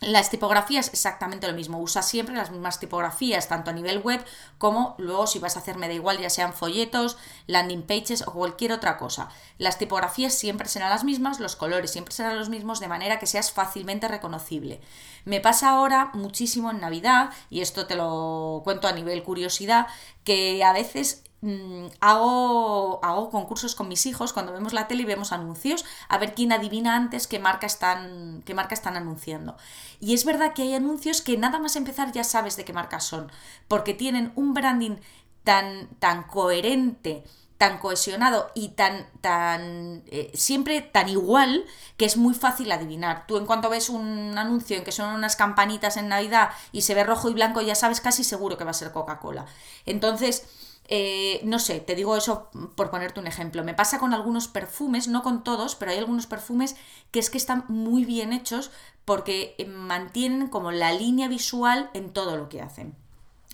Las 0.00 0.28
tipografías 0.28 0.88
exactamente 0.88 1.46
lo 1.46 1.54
mismo, 1.54 1.80
usa 1.80 2.02
siempre 2.02 2.34
las 2.34 2.50
mismas 2.50 2.78
tipografías, 2.78 3.48
tanto 3.48 3.70
a 3.70 3.72
nivel 3.72 4.00
web 4.00 4.22
como 4.58 4.94
luego 4.98 5.26
si 5.26 5.38
vas 5.38 5.56
a 5.56 5.60
hacer, 5.60 5.78
me 5.78 5.88
da 5.88 5.94
igual, 5.94 6.18
ya 6.18 6.28
sean 6.28 6.52
folletos, 6.52 7.16
landing 7.46 7.82
pages 7.82 8.22
o 8.26 8.32
cualquier 8.32 8.72
otra 8.72 8.98
cosa. 8.98 9.30
Las 9.56 9.78
tipografías 9.78 10.34
siempre 10.34 10.68
serán 10.68 10.90
las 10.90 11.02
mismas, 11.02 11.40
los 11.40 11.56
colores 11.56 11.90
siempre 11.90 12.12
serán 12.12 12.38
los 12.38 12.50
mismos, 12.50 12.78
de 12.78 12.88
manera 12.88 13.18
que 13.18 13.26
seas 13.26 13.50
fácilmente 13.50 14.06
reconocible. 14.06 14.82
Me 15.24 15.40
pasa 15.40 15.70
ahora 15.70 16.10
muchísimo 16.12 16.70
en 16.70 16.80
Navidad, 16.80 17.30
y 17.48 17.62
esto 17.62 17.86
te 17.86 17.96
lo 17.96 18.60
cuento 18.64 18.88
a 18.88 18.92
nivel 18.92 19.22
curiosidad, 19.22 19.86
que 20.24 20.62
a 20.62 20.74
veces 20.74 21.24
Mm, 21.46 21.86
hago, 22.00 22.98
hago 23.04 23.30
concursos 23.30 23.76
con 23.76 23.86
mis 23.86 24.04
hijos 24.06 24.32
cuando 24.32 24.52
vemos 24.52 24.72
la 24.72 24.88
tele 24.88 25.02
y 25.02 25.06
vemos 25.06 25.30
anuncios, 25.30 25.84
a 26.08 26.18
ver 26.18 26.34
quién 26.34 26.50
adivina 26.50 26.96
antes 26.96 27.28
qué 27.28 27.38
marca 27.38 27.66
están, 27.68 28.42
qué 28.44 28.52
marca 28.52 28.74
están 28.74 28.96
anunciando. 28.96 29.56
Y 30.00 30.14
es 30.14 30.24
verdad 30.24 30.54
que 30.54 30.62
hay 30.62 30.74
anuncios 30.74 31.22
que 31.22 31.38
nada 31.38 31.60
más 31.60 31.76
empezar 31.76 32.10
ya 32.10 32.24
sabes 32.24 32.56
de 32.56 32.64
qué 32.64 32.72
marca 32.72 32.98
son, 32.98 33.30
porque 33.68 33.94
tienen 33.94 34.32
un 34.34 34.54
branding 34.54 34.96
tan, 35.44 35.86
tan 36.00 36.24
coherente, 36.24 37.22
tan 37.58 37.78
cohesionado 37.78 38.50
y 38.54 38.70
tan, 38.70 39.06
tan 39.20 40.02
eh, 40.08 40.32
siempre 40.34 40.80
tan 40.82 41.08
igual 41.08 41.64
que 41.96 42.06
es 42.06 42.16
muy 42.16 42.34
fácil 42.34 42.72
adivinar. 42.72 43.24
Tú 43.28 43.36
en 43.36 43.46
cuanto 43.46 43.70
ves 43.70 43.88
un 43.88 44.36
anuncio 44.36 44.76
en 44.76 44.82
que 44.82 44.90
son 44.90 45.14
unas 45.14 45.36
campanitas 45.36 45.96
en 45.96 46.08
Navidad 46.08 46.50
y 46.72 46.82
se 46.82 46.94
ve 46.94 47.04
rojo 47.04 47.30
y 47.30 47.34
blanco, 47.34 47.60
ya 47.62 47.76
sabes 47.76 48.00
casi 48.00 48.24
seguro 48.24 48.58
que 48.58 48.64
va 48.64 48.72
a 48.72 48.74
ser 48.74 48.90
Coca-Cola. 48.90 49.46
Entonces, 49.86 50.65
eh, 50.88 51.40
no 51.44 51.58
sé, 51.58 51.80
te 51.80 51.94
digo 51.94 52.16
eso 52.16 52.48
por 52.76 52.90
ponerte 52.90 53.20
un 53.20 53.26
ejemplo. 53.26 53.64
Me 53.64 53.74
pasa 53.74 53.98
con 53.98 54.14
algunos 54.14 54.48
perfumes, 54.48 55.08
no 55.08 55.22
con 55.22 55.44
todos, 55.44 55.74
pero 55.74 55.90
hay 55.90 55.98
algunos 55.98 56.26
perfumes 56.26 56.76
que 57.10 57.18
es 57.18 57.30
que 57.30 57.38
están 57.38 57.64
muy 57.68 58.04
bien 58.04 58.32
hechos 58.32 58.70
porque 59.04 59.54
eh, 59.58 59.66
mantienen 59.66 60.48
como 60.48 60.72
la 60.72 60.92
línea 60.92 61.28
visual 61.28 61.90
en 61.94 62.12
todo 62.12 62.36
lo 62.36 62.48
que 62.48 62.62
hacen. 62.62 62.94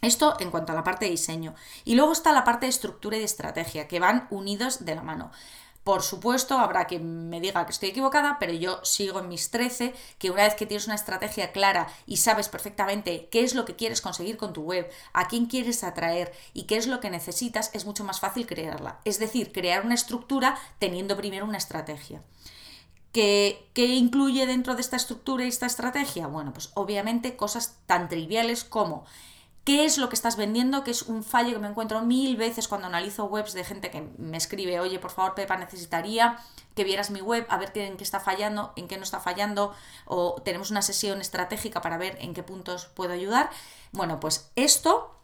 Esto 0.02 0.34
en 0.40 0.50
cuanto 0.50 0.72
a 0.72 0.74
la 0.74 0.84
parte 0.84 1.04
de 1.04 1.12
diseño. 1.12 1.54
Y 1.84 1.94
luego 1.94 2.12
está 2.12 2.32
la 2.32 2.44
parte 2.44 2.66
de 2.66 2.70
estructura 2.70 3.16
y 3.16 3.20
de 3.20 3.24
estrategia, 3.24 3.86
que 3.86 4.00
van 4.00 4.26
unidos 4.30 4.84
de 4.84 4.96
la 4.96 5.02
mano. 5.02 5.30
Por 5.84 6.02
supuesto, 6.02 6.58
habrá 6.58 6.86
quien 6.86 7.28
me 7.28 7.40
diga 7.40 7.66
que 7.66 7.72
estoy 7.72 7.88
equivocada, 7.88 8.36
pero 8.38 8.52
yo 8.52 8.80
sigo 8.84 9.18
en 9.18 9.28
mis 9.28 9.50
13, 9.50 9.92
que 10.18 10.30
una 10.30 10.44
vez 10.44 10.54
que 10.54 10.64
tienes 10.64 10.86
una 10.86 10.94
estrategia 10.94 11.50
clara 11.50 11.88
y 12.06 12.18
sabes 12.18 12.48
perfectamente 12.48 13.28
qué 13.32 13.42
es 13.42 13.54
lo 13.54 13.64
que 13.64 13.74
quieres 13.74 14.00
conseguir 14.00 14.36
con 14.36 14.52
tu 14.52 14.62
web, 14.62 14.88
a 15.12 15.26
quién 15.26 15.46
quieres 15.46 15.82
atraer 15.82 16.32
y 16.54 16.64
qué 16.64 16.76
es 16.76 16.86
lo 16.86 17.00
que 17.00 17.10
necesitas, 17.10 17.70
es 17.74 17.84
mucho 17.84 18.04
más 18.04 18.20
fácil 18.20 18.46
crearla. 18.46 19.00
Es 19.04 19.18
decir, 19.18 19.50
crear 19.50 19.84
una 19.84 19.96
estructura 19.96 20.56
teniendo 20.78 21.16
primero 21.16 21.46
una 21.46 21.58
estrategia. 21.58 22.22
¿Qué, 23.10 23.68
¿Qué, 23.74 23.86
incluye 23.86 24.46
dentro 24.46 24.76
de 24.76 24.80
esta 24.82 24.96
estructura 24.96 25.44
y 25.44 25.48
esta 25.48 25.66
estrategia? 25.66 26.28
Bueno, 26.28 26.52
pues 26.52 26.70
obviamente 26.74 27.36
cosas 27.36 27.76
tan 27.86 28.08
triviales 28.08 28.62
como 28.62 29.04
¿Qué 29.64 29.84
es 29.84 29.96
lo 29.96 30.08
que 30.08 30.16
estás 30.16 30.36
vendiendo? 30.36 30.82
Que 30.82 30.90
es 30.90 31.02
un 31.02 31.22
fallo 31.22 31.52
que 31.52 31.60
me 31.60 31.68
encuentro 31.68 32.02
mil 32.02 32.36
veces 32.36 32.66
cuando 32.66 32.88
analizo 32.88 33.26
webs 33.26 33.52
de 33.52 33.62
gente 33.62 33.90
que 33.90 34.00
me 34.18 34.36
escribe, 34.36 34.80
oye, 34.80 34.98
por 34.98 35.12
favor, 35.12 35.34
Pepa, 35.34 35.56
necesitaría 35.56 36.38
que 36.74 36.82
vieras 36.82 37.10
mi 37.10 37.20
web, 37.20 37.46
a 37.48 37.58
ver 37.58 37.70
en 37.76 37.96
qué 37.96 38.02
está 38.02 38.18
fallando, 38.18 38.72
en 38.74 38.88
qué 38.88 38.96
no 38.96 39.04
está 39.04 39.20
fallando, 39.20 39.72
o 40.04 40.42
tenemos 40.44 40.72
una 40.72 40.82
sesión 40.82 41.20
estratégica 41.20 41.80
para 41.80 41.96
ver 41.96 42.18
en 42.20 42.34
qué 42.34 42.42
puntos 42.42 42.86
puedo 42.86 43.12
ayudar. 43.12 43.50
Bueno, 43.92 44.18
pues 44.18 44.50
esto 44.56 45.16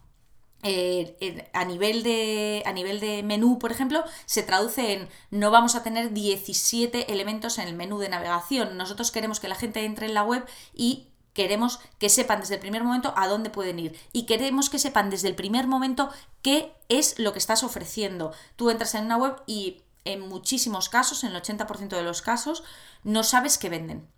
eh, 0.63 1.49
a, 1.53 1.65
nivel 1.65 2.03
de, 2.03 2.63
a 2.67 2.73
nivel 2.73 3.01
de 3.01 3.23
menú, 3.23 3.59
por 3.59 3.73
ejemplo, 3.73 4.05
se 4.27 4.43
traduce 4.43 4.93
en 4.93 5.09
no 5.31 5.51
vamos 5.51 5.75
a 5.77 5.83
tener 5.83 6.13
17 6.13 7.13
elementos 7.13 7.59
en 7.59 7.69
el 7.69 7.75
menú 7.75 7.99
de 7.99 8.09
navegación. 8.09 8.77
Nosotros 8.77 9.11
queremos 9.11 9.41
que 9.41 9.49
la 9.49 9.55
gente 9.55 9.85
entre 9.85 10.07
en 10.07 10.15
la 10.15 10.25
web 10.25 10.45
y 10.75 11.09
queremos 11.39 11.79
que 12.01 12.09
sepan 12.09 12.41
desde 12.41 12.55
el 12.57 12.61
primer 12.61 12.83
momento 12.83 13.15
a 13.17 13.29
dónde 13.29 13.49
pueden 13.49 13.79
ir 13.79 13.97
y 14.13 14.27
queremos 14.27 14.71
que 14.71 14.81
sepan 14.81 15.09
desde 15.09 15.29
el 15.29 15.37
primer 15.37 15.69
momento 15.69 16.11
qué 16.43 16.75
es 16.89 17.17
lo 17.21 17.33
que 17.33 17.39
estás 17.39 17.63
ofreciendo. 17.63 18.33
Tú 18.57 18.71
entras 18.71 18.97
en 18.97 19.05
una 19.05 19.19
web 19.19 19.37
y 19.47 19.83
en 20.05 20.19
muchísimos 20.19 20.89
casos, 20.89 21.23
en 21.23 21.31
el 21.31 21.41
80% 21.41 21.91
de 21.91 22.03
los 22.03 22.23
casos, 22.23 22.65
no 23.05 23.23
sabes 23.23 23.57
qué 23.57 23.69
venden. 23.69 24.09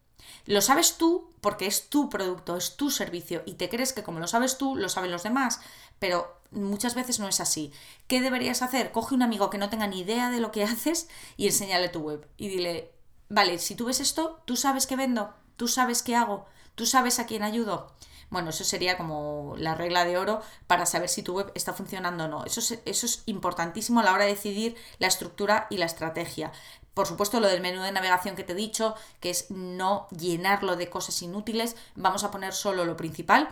Lo 0.47 0.63
sabes 0.63 0.97
tú 0.97 1.35
porque 1.43 1.67
es 1.67 1.91
tu 1.91 2.09
producto, 2.09 2.57
es 2.57 2.79
tu 2.79 2.91
servicio 2.91 3.43
y 3.45 3.53
te 3.55 3.69
crees 3.69 3.93
que 3.93 4.03
como 4.03 4.19
lo 4.19 4.27
sabes 4.27 4.57
tú, 4.57 4.75
lo 4.75 4.89
saben 4.89 5.11
los 5.11 5.23
demás, 5.23 5.61
pero 5.99 6.41
muchas 6.53 6.95
veces 6.95 7.21
no 7.21 7.29
es 7.29 7.39
así. 7.41 7.71
¿Qué 8.07 8.23
deberías 8.23 8.63
hacer? 8.63 8.93
Coge 8.93 9.15
un 9.15 9.23
amigo 9.23 9.51
que 9.51 9.59
no 9.59 9.69
tenga 9.69 9.87
ni 9.89 10.01
idea 10.01 10.31
de 10.31 10.41
lo 10.41 10.53
que 10.53 10.65
haces 10.73 11.11
y 11.37 11.49
enséñale 11.49 11.91
tu 11.91 12.01
web 12.01 12.27
y 12.39 12.49
dile, 12.49 12.93
vale, 13.29 13.59
si 13.59 13.75
tú 13.75 13.85
ves 13.85 14.01
esto, 14.01 14.41
tú 14.47 14.57
sabes 14.57 14.87
qué 14.87 14.97
vendo, 14.97 15.35
tú 15.57 15.69
sabes 15.69 16.03
qué 16.03 16.17
hago, 16.17 16.47
tú 16.75 16.87
sabes 16.87 17.19
a 17.19 17.27
quién 17.27 17.43
ayudo. 17.43 17.93
Bueno, 18.31 18.51
eso 18.51 18.63
sería 18.63 18.97
como 18.97 19.55
la 19.59 19.75
regla 19.75 20.05
de 20.05 20.17
oro 20.17 20.41
para 20.69 20.87
saber 20.87 21.09
si 21.09 21.23
tu 21.23 21.35
web 21.35 21.51
está 21.55 21.73
funcionando 21.73 22.25
o 22.25 22.29
no. 22.29 22.45
Eso 22.45 22.61
es, 22.61 22.79
eso 22.85 23.07
es 23.07 23.25
importantísimo 23.27 24.01
a 24.01 24.05
la 24.05 24.13
hora 24.13 24.25
de 24.25 24.35
decidir 24.35 24.77
la 24.99 25.09
estructura 25.09 25.67
y 25.69 25.79
la 25.79 25.87
estrategia. 25.87 26.53
Por 26.95 27.09
supuesto, 27.09 27.41
lo 27.41 27.49
del 27.49 27.61
menú 27.61 27.83
de 27.83 27.93
navegación 27.93 28.37
que 28.37 28.45
te 28.45 28.53
he 28.53 28.57
dicho, 28.57 28.95
que 29.21 29.31
es 29.31 29.51
no 29.51 30.07
llenarlo 30.11 30.77
de 30.77 30.89
cosas 30.91 31.21
inútiles, 31.23 31.75
vamos 31.97 32.23
a 32.23 32.31
poner 32.31 32.53
solo 32.53 32.85
lo 32.85 32.97
principal 32.97 33.49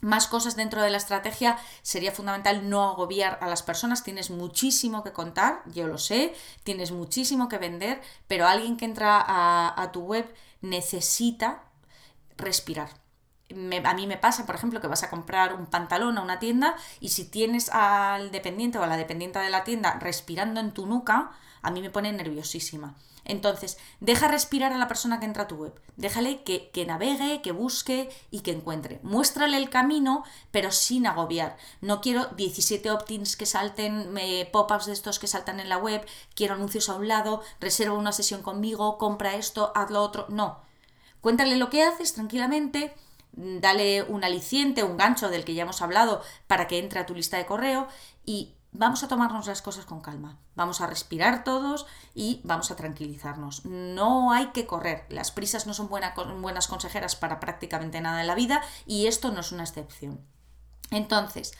más 0.00 0.26
cosas 0.26 0.56
dentro 0.56 0.82
de 0.82 0.90
la 0.90 0.96
estrategia, 0.96 1.58
sería 1.82 2.12
fundamental 2.12 2.68
no 2.68 2.90
agobiar 2.90 3.38
a 3.42 3.48
las 3.48 3.62
personas. 3.62 4.02
Tienes 4.02 4.30
muchísimo 4.30 5.04
que 5.04 5.12
contar, 5.12 5.62
yo 5.66 5.86
lo 5.86 5.98
sé, 5.98 6.34
tienes 6.64 6.90
muchísimo 6.90 7.48
que 7.48 7.58
vender, 7.58 8.00
pero 8.26 8.46
alguien 8.46 8.76
que 8.76 8.86
entra 8.86 9.20
a, 9.20 9.80
a 9.80 9.92
tu 9.92 10.00
web 10.00 10.32
necesita 10.62 11.64
respirar 12.40 12.90
a 13.84 13.94
mí 13.94 14.06
me 14.06 14.16
pasa, 14.16 14.46
por 14.46 14.54
ejemplo, 14.54 14.80
que 14.80 14.86
vas 14.86 15.02
a 15.02 15.10
comprar 15.10 15.54
un 15.54 15.66
pantalón 15.66 16.18
a 16.18 16.22
una 16.22 16.38
tienda 16.38 16.76
y 17.00 17.10
si 17.10 17.24
tienes 17.24 17.68
al 17.70 18.30
dependiente 18.30 18.78
o 18.78 18.82
a 18.82 18.86
la 18.86 18.96
dependiente 18.96 19.38
de 19.38 19.50
la 19.50 19.64
tienda 19.64 19.98
respirando 20.00 20.60
en 20.60 20.72
tu 20.72 20.86
nuca, 20.86 21.32
a 21.62 21.70
mí 21.70 21.80
me 21.80 21.90
pone 21.90 22.12
nerviosísima. 22.12 22.96
Entonces, 23.26 23.76
deja 24.00 24.28
respirar 24.28 24.72
a 24.72 24.78
la 24.78 24.88
persona 24.88 25.20
que 25.20 25.26
entra 25.26 25.44
a 25.44 25.48
tu 25.48 25.56
web. 25.56 25.78
Déjale 25.96 26.42
que, 26.42 26.70
que, 26.70 26.86
navegue, 26.86 27.42
que 27.42 27.52
busque 27.52 28.08
y 28.30 28.40
que 28.40 28.50
encuentre. 28.50 28.98
Muéstrale 29.02 29.56
el 29.56 29.68
camino, 29.68 30.24
pero 30.50 30.72
sin 30.72 31.06
agobiar. 31.06 31.56
No 31.80 32.00
quiero 32.00 32.26
17 32.36 32.90
opt-ins 32.90 33.36
que 33.36 33.46
salten, 33.46 34.14
pop-ups 34.50 34.86
de 34.86 34.94
estos 34.94 35.18
que 35.18 35.26
saltan 35.26 35.60
en 35.60 35.68
la 35.68 35.76
web, 35.76 36.04
quiero 36.34 36.54
anuncios 36.54 36.88
a 36.88 36.94
un 36.94 37.08
lado, 37.08 37.42
reserva 37.60 37.94
una 37.94 38.12
sesión 38.12 38.42
conmigo, 38.42 38.96
compra 38.96 39.34
esto, 39.34 39.70
haz 39.74 39.90
lo 39.90 40.02
otro. 40.02 40.26
No. 40.28 40.69
Cuéntale 41.20 41.56
lo 41.56 41.70
que 41.70 41.82
haces 41.82 42.14
tranquilamente 42.14 42.94
dale 43.32 44.02
un 44.02 44.24
aliciente, 44.24 44.82
un 44.84 44.96
gancho 44.96 45.28
del 45.28 45.44
que 45.44 45.54
ya 45.54 45.62
hemos 45.62 45.82
hablado 45.82 46.22
para 46.46 46.66
que 46.66 46.78
entre 46.78 47.00
a 47.00 47.06
tu 47.06 47.14
lista 47.14 47.36
de 47.36 47.46
correo 47.46 47.88
y 48.24 48.54
vamos 48.72 49.02
a 49.02 49.08
tomarnos 49.08 49.46
las 49.46 49.62
cosas 49.62 49.84
con 49.84 50.00
calma, 50.00 50.38
vamos 50.54 50.80
a 50.80 50.86
respirar 50.86 51.44
todos 51.44 51.86
y 52.14 52.40
vamos 52.44 52.70
a 52.70 52.76
tranquilizarnos. 52.76 53.64
No 53.64 54.32
hay 54.32 54.48
que 54.48 54.66
correr, 54.66 55.06
las 55.08 55.30
prisas 55.30 55.66
no 55.66 55.74
son 55.74 55.88
buenas 55.88 56.68
consejeras 56.68 57.16
para 57.16 57.40
prácticamente 57.40 58.00
nada 58.00 58.20
en 58.20 58.26
la 58.26 58.34
vida 58.34 58.62
y 58.86 59.06
esto 59.06 59.32
no 59.32 59.40
es 59.40 59.52
una 59.52 59.64
excepción. 59.64 60.20
Entonces, 60.90 61.52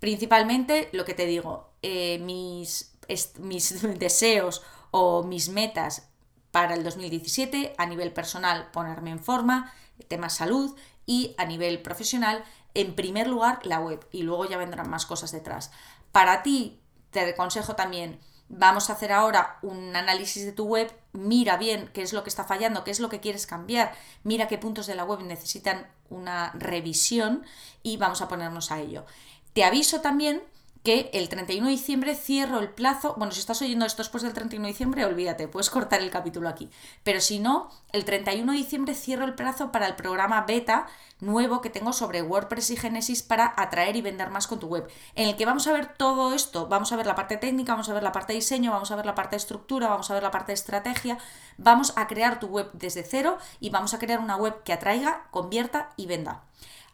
principalmente 0.00 0.88
lo 0.92 1.04
que 1.04 1.14
te 1.14 1.26
digo, 1.26 1.72
eh, 1.82 2.18
mis, 2.18 2.96
mis 3.38 3.82
deseos 3.98 4.62
o 4.90 5.22
mis 5.22 5.48
metas 5.48 6.08
para 6.54 6.74
el 6.74 6.84
2017 6.84 7.74
a 7.78 7.86
nivel 7.86 8.12
personal 8.12 8.70
ponerme 8.70 9.10
en 9.10 9.18
forma, 9.18 9.72
tema 10.06 10.28
salud 10.28 10.76
y 11.04 11.34
a 11.36 11.46
nivel 11.46 11.82
profesional, 11.82 12.44
en 12.74 12.94
primer 12.94 13.26
lugar 13.26 13.58
la 13.66 13.80
web 13.80 14.06
y 14.12 14.22
luego 14.22 14.48
ya 14.48 14.56
vendrán 14.56 14.88
más 14.88 15.04
cosas 15.04 15.32
detrás. 15.32 15.72
Para 16.12 16.44
ti, 16.44 16.80
te 17.10 17.28
aconsejo 17.28 17.74
también, 17.74 18.20
vamos 18.48 18.88
a 18.88 18.92
hacer 18.92 19.10
ahora 19.10 19.58
un 19.62 19.96
análisis 19.96 20.44
de 20.44 20.52
tu 20.52 20.66
web, 20.66 20.96
mira 21.10 21.56
bien 21.56 21.90
qué 21.92 22.02
es 22.02 22.12
lo 22.12 22.22
que 22.22 22.30
está 22.30 22.44
fallando, 22.44 22.84
qué 22.84 22.92
es 22.92 23.00
lo 23.00 23.08
que 23.08 23.18
quieres 23.18 23.48
cambiar, 23.48 23.92
mira 24.22 24.46
qué 24.46 24.56
puntos 24.56 24.86
de 24.86 24.94
la 24.94 25.04
web 25.04 25.22
necesitan 25.22 25.88
una 26.08 26.52
revisión 26.52 27.44
y 27.82 27.96
vamos 27.96 28.22
a 28.22 28.28
ponernos 28.28 28.70
a 28.70 28.78
ello. 28.78 29.06
Te 29.54 29.64
aviso 29.64 30.02
también 30.02 30.40
que 30.84 31.08
el 31.14 31.30
31 31.30 31.66
de 31.66 31.72
diciembre 31.72 32.14
cierro 32.14 32.60
el 32.60 32.68
plazo. 32.68 33.14
Bueno, 33.16 33.32
si 33.32 33.40
estás 33.40 33.62
oyendo 33.62 33.86
esto 33.86 34.02
después 34.02 34.22
del 34.22 34.34
31 34.34 34.66
de 34.66 34.72
diciembre, 34.72 35.06
olvídate, 35.06 35.48
puedes 35.48 35.70
cortar 35.70 36.02
el 36.02 36.10
capítulo 36.10 36.46
aquí. 36.46 36.70
Pero 37.02 37.22
si 37.22 37.38
no, 37.38 37.70
el 37.92 38.04
31 38.04 38.52
de 38.52 38.58
diciembre 38.58 38.94
cierro 38.94 39.24
el 39.24 39.34
plazo 39.34 39.72
para 39.72 39.86
el 39.86 39.96
programa 39.96 40.42
beta 40.42 40.86
nuevo 41.20 41.62
que 41.62 41.70
tengo 41.70 41.94
sobre 41.94 42.20
WordPress 42.20 42.70
y 42.70 42.76
Genesis 42.76 43.22
para 43.22 43.54
atraer 43.56 43.96
y 43.96 44.02
vender 44.02 44.28
más 44.28 44.46
con 44.46 44.60
tu 44.60 44.66
web, 44.66 44.86
en 45.14 45.26
el 45.26 45.36
que 45.36 45.46
vamos 45.46 45.66
a 45.66 45.72
ver 45.72 45.86
todo 45.96 46.34
esto, 46.34 46.66
vamos 46.68 46.92
a 46.92 46.96
ver 46.96 47.06
la 47.06 47.14
parte 47.14 47.38
técnica, 47.38 47.72
vamos 47.72 47.88
a 47.88 47.94
ver 47.94 48.02
la 48.02 48.12
parte 48.12 48.34
de 48.34 48.40
diseño, 48.40 48.70
vamos 48.70 48.90
a 48.90 48.96
ver 48.96 49.06
la 49.06 49.14
parte 49.14 49.36
de 49.36 49.38
estructura, 49.38 49.88
vamos 49.88 50.10
a 50.10 50.14
ver 50.14 50.22
la 50.22 50.30
parte 50.30 50.52
de 50.52 50.54
estrategia, 50.54 51.16
vamos 51.56 51.94
a 51.96 52.06
crear 52.06 52.40
tu 52.40 52.48
web 52.48 52.68
desde 52.74 53.04
cero 53.04 53.38
y 53.58 53.70
vamos 53.70 53.94
a 53.94 53.98
crear 53.98 54.20
una 54.20 54.36
web 54.36 54.62
que 54.64 54.74
atraiga, 54.74 55.28
convierta 55.30 55.92
y 55.96 56.04
venda. 56.04 56.42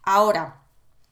Ahora, 0.03 0.60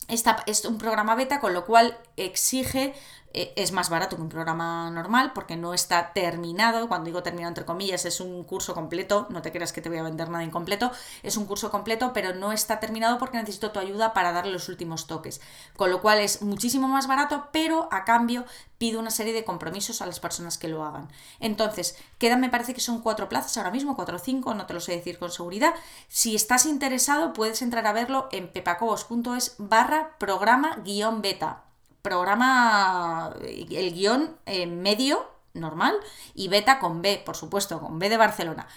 esta 0.10 0.44
es 0.48 0.66
un 0.66 0.78
programa 0.78 1.16
beta, 1.16 1.40
con 1.40 1.54
lo 1.54 1.66
cual 1.66 1.98
exige 2.18 2.94
es 3.34 3.72
más 3.72 3.90
barato 3.90 4.16
que 4.16 4.22
un 4.22 4.30
programa 4.30 4.90
normal 4.90 5.34
porque 5.34 5.56
no 5.56 5.74
está 5.74 6.14
terminado. 6.14 6.88
Cuando 6.88 7.06
digo 7.06 7.24
terminado 7.24 7.50
entre 7.50 7.66
comillas, 7.66 8.06
es 8.06 8.20
un 8.20 8.44
curso 8.44 8.74
completo. 8.74 9.28
No 9.30 9.42
te 9.42 9.52
creas 9.52 9.72
que 9.72 9.82
te 9.82 9.90
voy 9.90 10.00
a 10.00 10.04
vender 10.04 10.30
nada 10.30 10.44
incompleto. 10.44 10.92
Es 11.22 11.38
un 11.38 11.46
curso 11.46 11.70
completo, 11.70 12.12
pero 12.14 12.34
no 12.34 12.52
está 12.52 12.80
terminado 12.80 13.18
porque 13.20 13.38
necesito 13.38 13.72
tu 13.72 13.80
ayuda 13.80 14.14
para 14.14 14.32
darle 14.32 14.52
los 14.52 14.70
últimos 14.70 15.08
toques. 15.08 15.42
Con 15.76 15.92
lo 15.92 16.02
cual 16.02 16.20
es 16.20 16.42
muchísimo 16.42 16.88
más 16.88 17.08
barato, 17.08 17.50
pero 17.52 17.88
a 17.92 18.04
cambio 18.04 18.46
pido 18.78 19.00
una 19.00 19.12
serie 19.12 19.34
de 19.34 19.44
compromisos 19.44 20.02
a 20.02 20.06
las 20.06 20.20
personas 20.20 20.58
que 20.58 20.68
lo 20.68 20.84
hagan. 20.84 21.10
Entonces, 21.40 21.98
quedan, 22.18 22.42
me 22.42 22.50
parece 22.50 22.74
que 22.74 22.82
son 22.82 23.02
cuatro 23.02 23.30
plazas 23.30 23.58
ahora 23.58 23.72
mismo, 23.72 23.96
cuatro 23.96 24.16
o 24.16 24.20
cinco, 24.20 24.54
no 24.54 24.66
te 24.66 24.74
lo 24.74 24.80
sé 24.80 24.94
decir 24.94 25.20
con 25.20 25.32
seguridad. 25.32 25.74
Si 26.08 26.36
estás 26.36 26.66
interesado, 26.66 27.34
puedes 27.34 27.62
entrar 27.62 27.86
a 27.86 27.94
verlo 27.94 28.30
en 28.32 28.52
pepacobos.es 28.52 29.56
barra 29.58 30.18
programa 30.18 30.78
guion 30.84 31.22
beta 31.22 31.69
programa, 32.02 33.34
el 33.42 33.94
guion 33.94 34.38
eh, 34.46 34.68
medio, 34.68 35.30
normal, 35.54 35.96
y 36.34 36.48
beta 36.48 36.80
con 36.80 37.02
B, 37.02 37.22
por 37.26 37.36
supuesto, 37.36 37.80
con 37.80 38.00
B 38.00 38.10
de 38.10 38.18
Barcelona. 38.18 38.68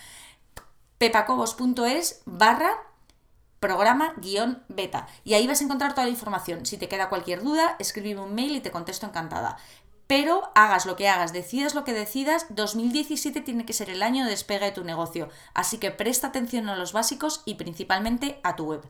pepacobos.es 0.98 2.22
barra 2.24 2.76
programa 3.62 4.14
guion 4.16 4.64
beta. 4.68 5.06
Y 5.24 5.34
ahí 5.34 5.46
vas 5.46 5.60
a 5.60 5.64
encontrar 5.64 5.94
toda 5.94 6.04
la 6.04 6.10
información. 6.10 6.66
Si 6.66 6.76
te 6.76 6.88
queda 6.88 7.08
cualquier 7.08 7.42
duda, 7.42 7.76
escríbeme 7.78 8.20
un 8.20 8.34
mail 8.34 8.56
y 8.56 8.60
te 8.60 8.72
contesto 8.72 9.06
encantada. 9.06 9.56
Pero 10.08 10.50
hagas 10.54 10.84
lo 10.84 10.96
que 10.96 11.08
hagas, 11.08 11.32
decidas 11.32 11.74
lo 11.74 11.84
que 11.84 11.94
decidas, 11.94 12.46
2017 12.50 13.40
tiene 13.40 13.64
que 13.64 13.72
ser 13.72 13.88
el 13.88 14.02
año 14.02 14.24
de 14.24 14.30
despegue 14.30 14.66
de 14.66 14.72
tu 14.72 14.84
negocio. 14.84 15.28
Así 15.54 15.78
que 15.78 15.92
presta 15.92 16.26
atención 16.26 16.68
a 16.68 16.76
los 16.76 16.92
básicos 16.92 17.42
y 17.46 17.54
principalmente 17.54 18.40
a 18.42 18.56
tu 18.56 18.64
web. 18.64 18.82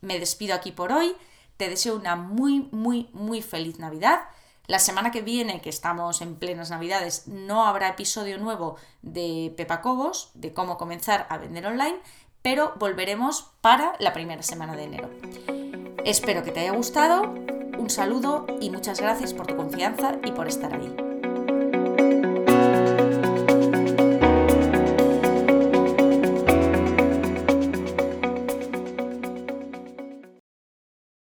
Me 0.00 0.18
despido 0.18 0.54
aquí 0.54 0.72
por 0.72 0.92
hoy. 0.92 1.14
Te 1.60 1.68
deseo 1.68 1.94
una 1.94 2.16
muy, 2.16 2.70
muy, 2.72 3.10
muy 3.12 3.42
feliz 3.42 3.78
Navidad. 3.78 4.20
La 4.66 4.78
semana 4.78 5.10
que 5.10 5.20
viene, 5.20 5.60
que 5.60 5.68
estamos 5.68 6.22
en 6.22 6.36
plenas 6.36 6.70
Navidades, 6.70 7.28
no 7.28 7.66
habrá 7.66 7.88
episodio 7.88 8.38
nuevo 8.38 8.76
de 9.02 9.52
Pepa 9.58 9.82
Cobos, 9.82 10.30
de 10.32 10.54
cómo 10.54 10.78
comenzar 10.78 11.26
a 11.28 11.36
vender 11.36 11.66
online, 11.66 11.98
pero 12.40 12.72
volveremos 12.78 13.50
para 13.60 13.92
la 13.98 14.14
primera 14.14 14.42
semana 14.42 14.74
de 14.74 14.84
enero. 14.84 15.10
Espero 16.06 16.42
que 16.42 16.50
te 16.50 16.60
haya 16.60 16.72
gustado, 16.72 17.24
un 17.78 17.90
saludo 17.90 18.46
y 18.58 18.70
muchas 18.70 18.98
gracias 18.98 19.34
por 19.34 19.46
tu 19.46 19.54
confianza 19.54 20.14
y 20.24 20.32
por 20.32 20.48
estar 20.48 20.72
ahí. 20.72 21.09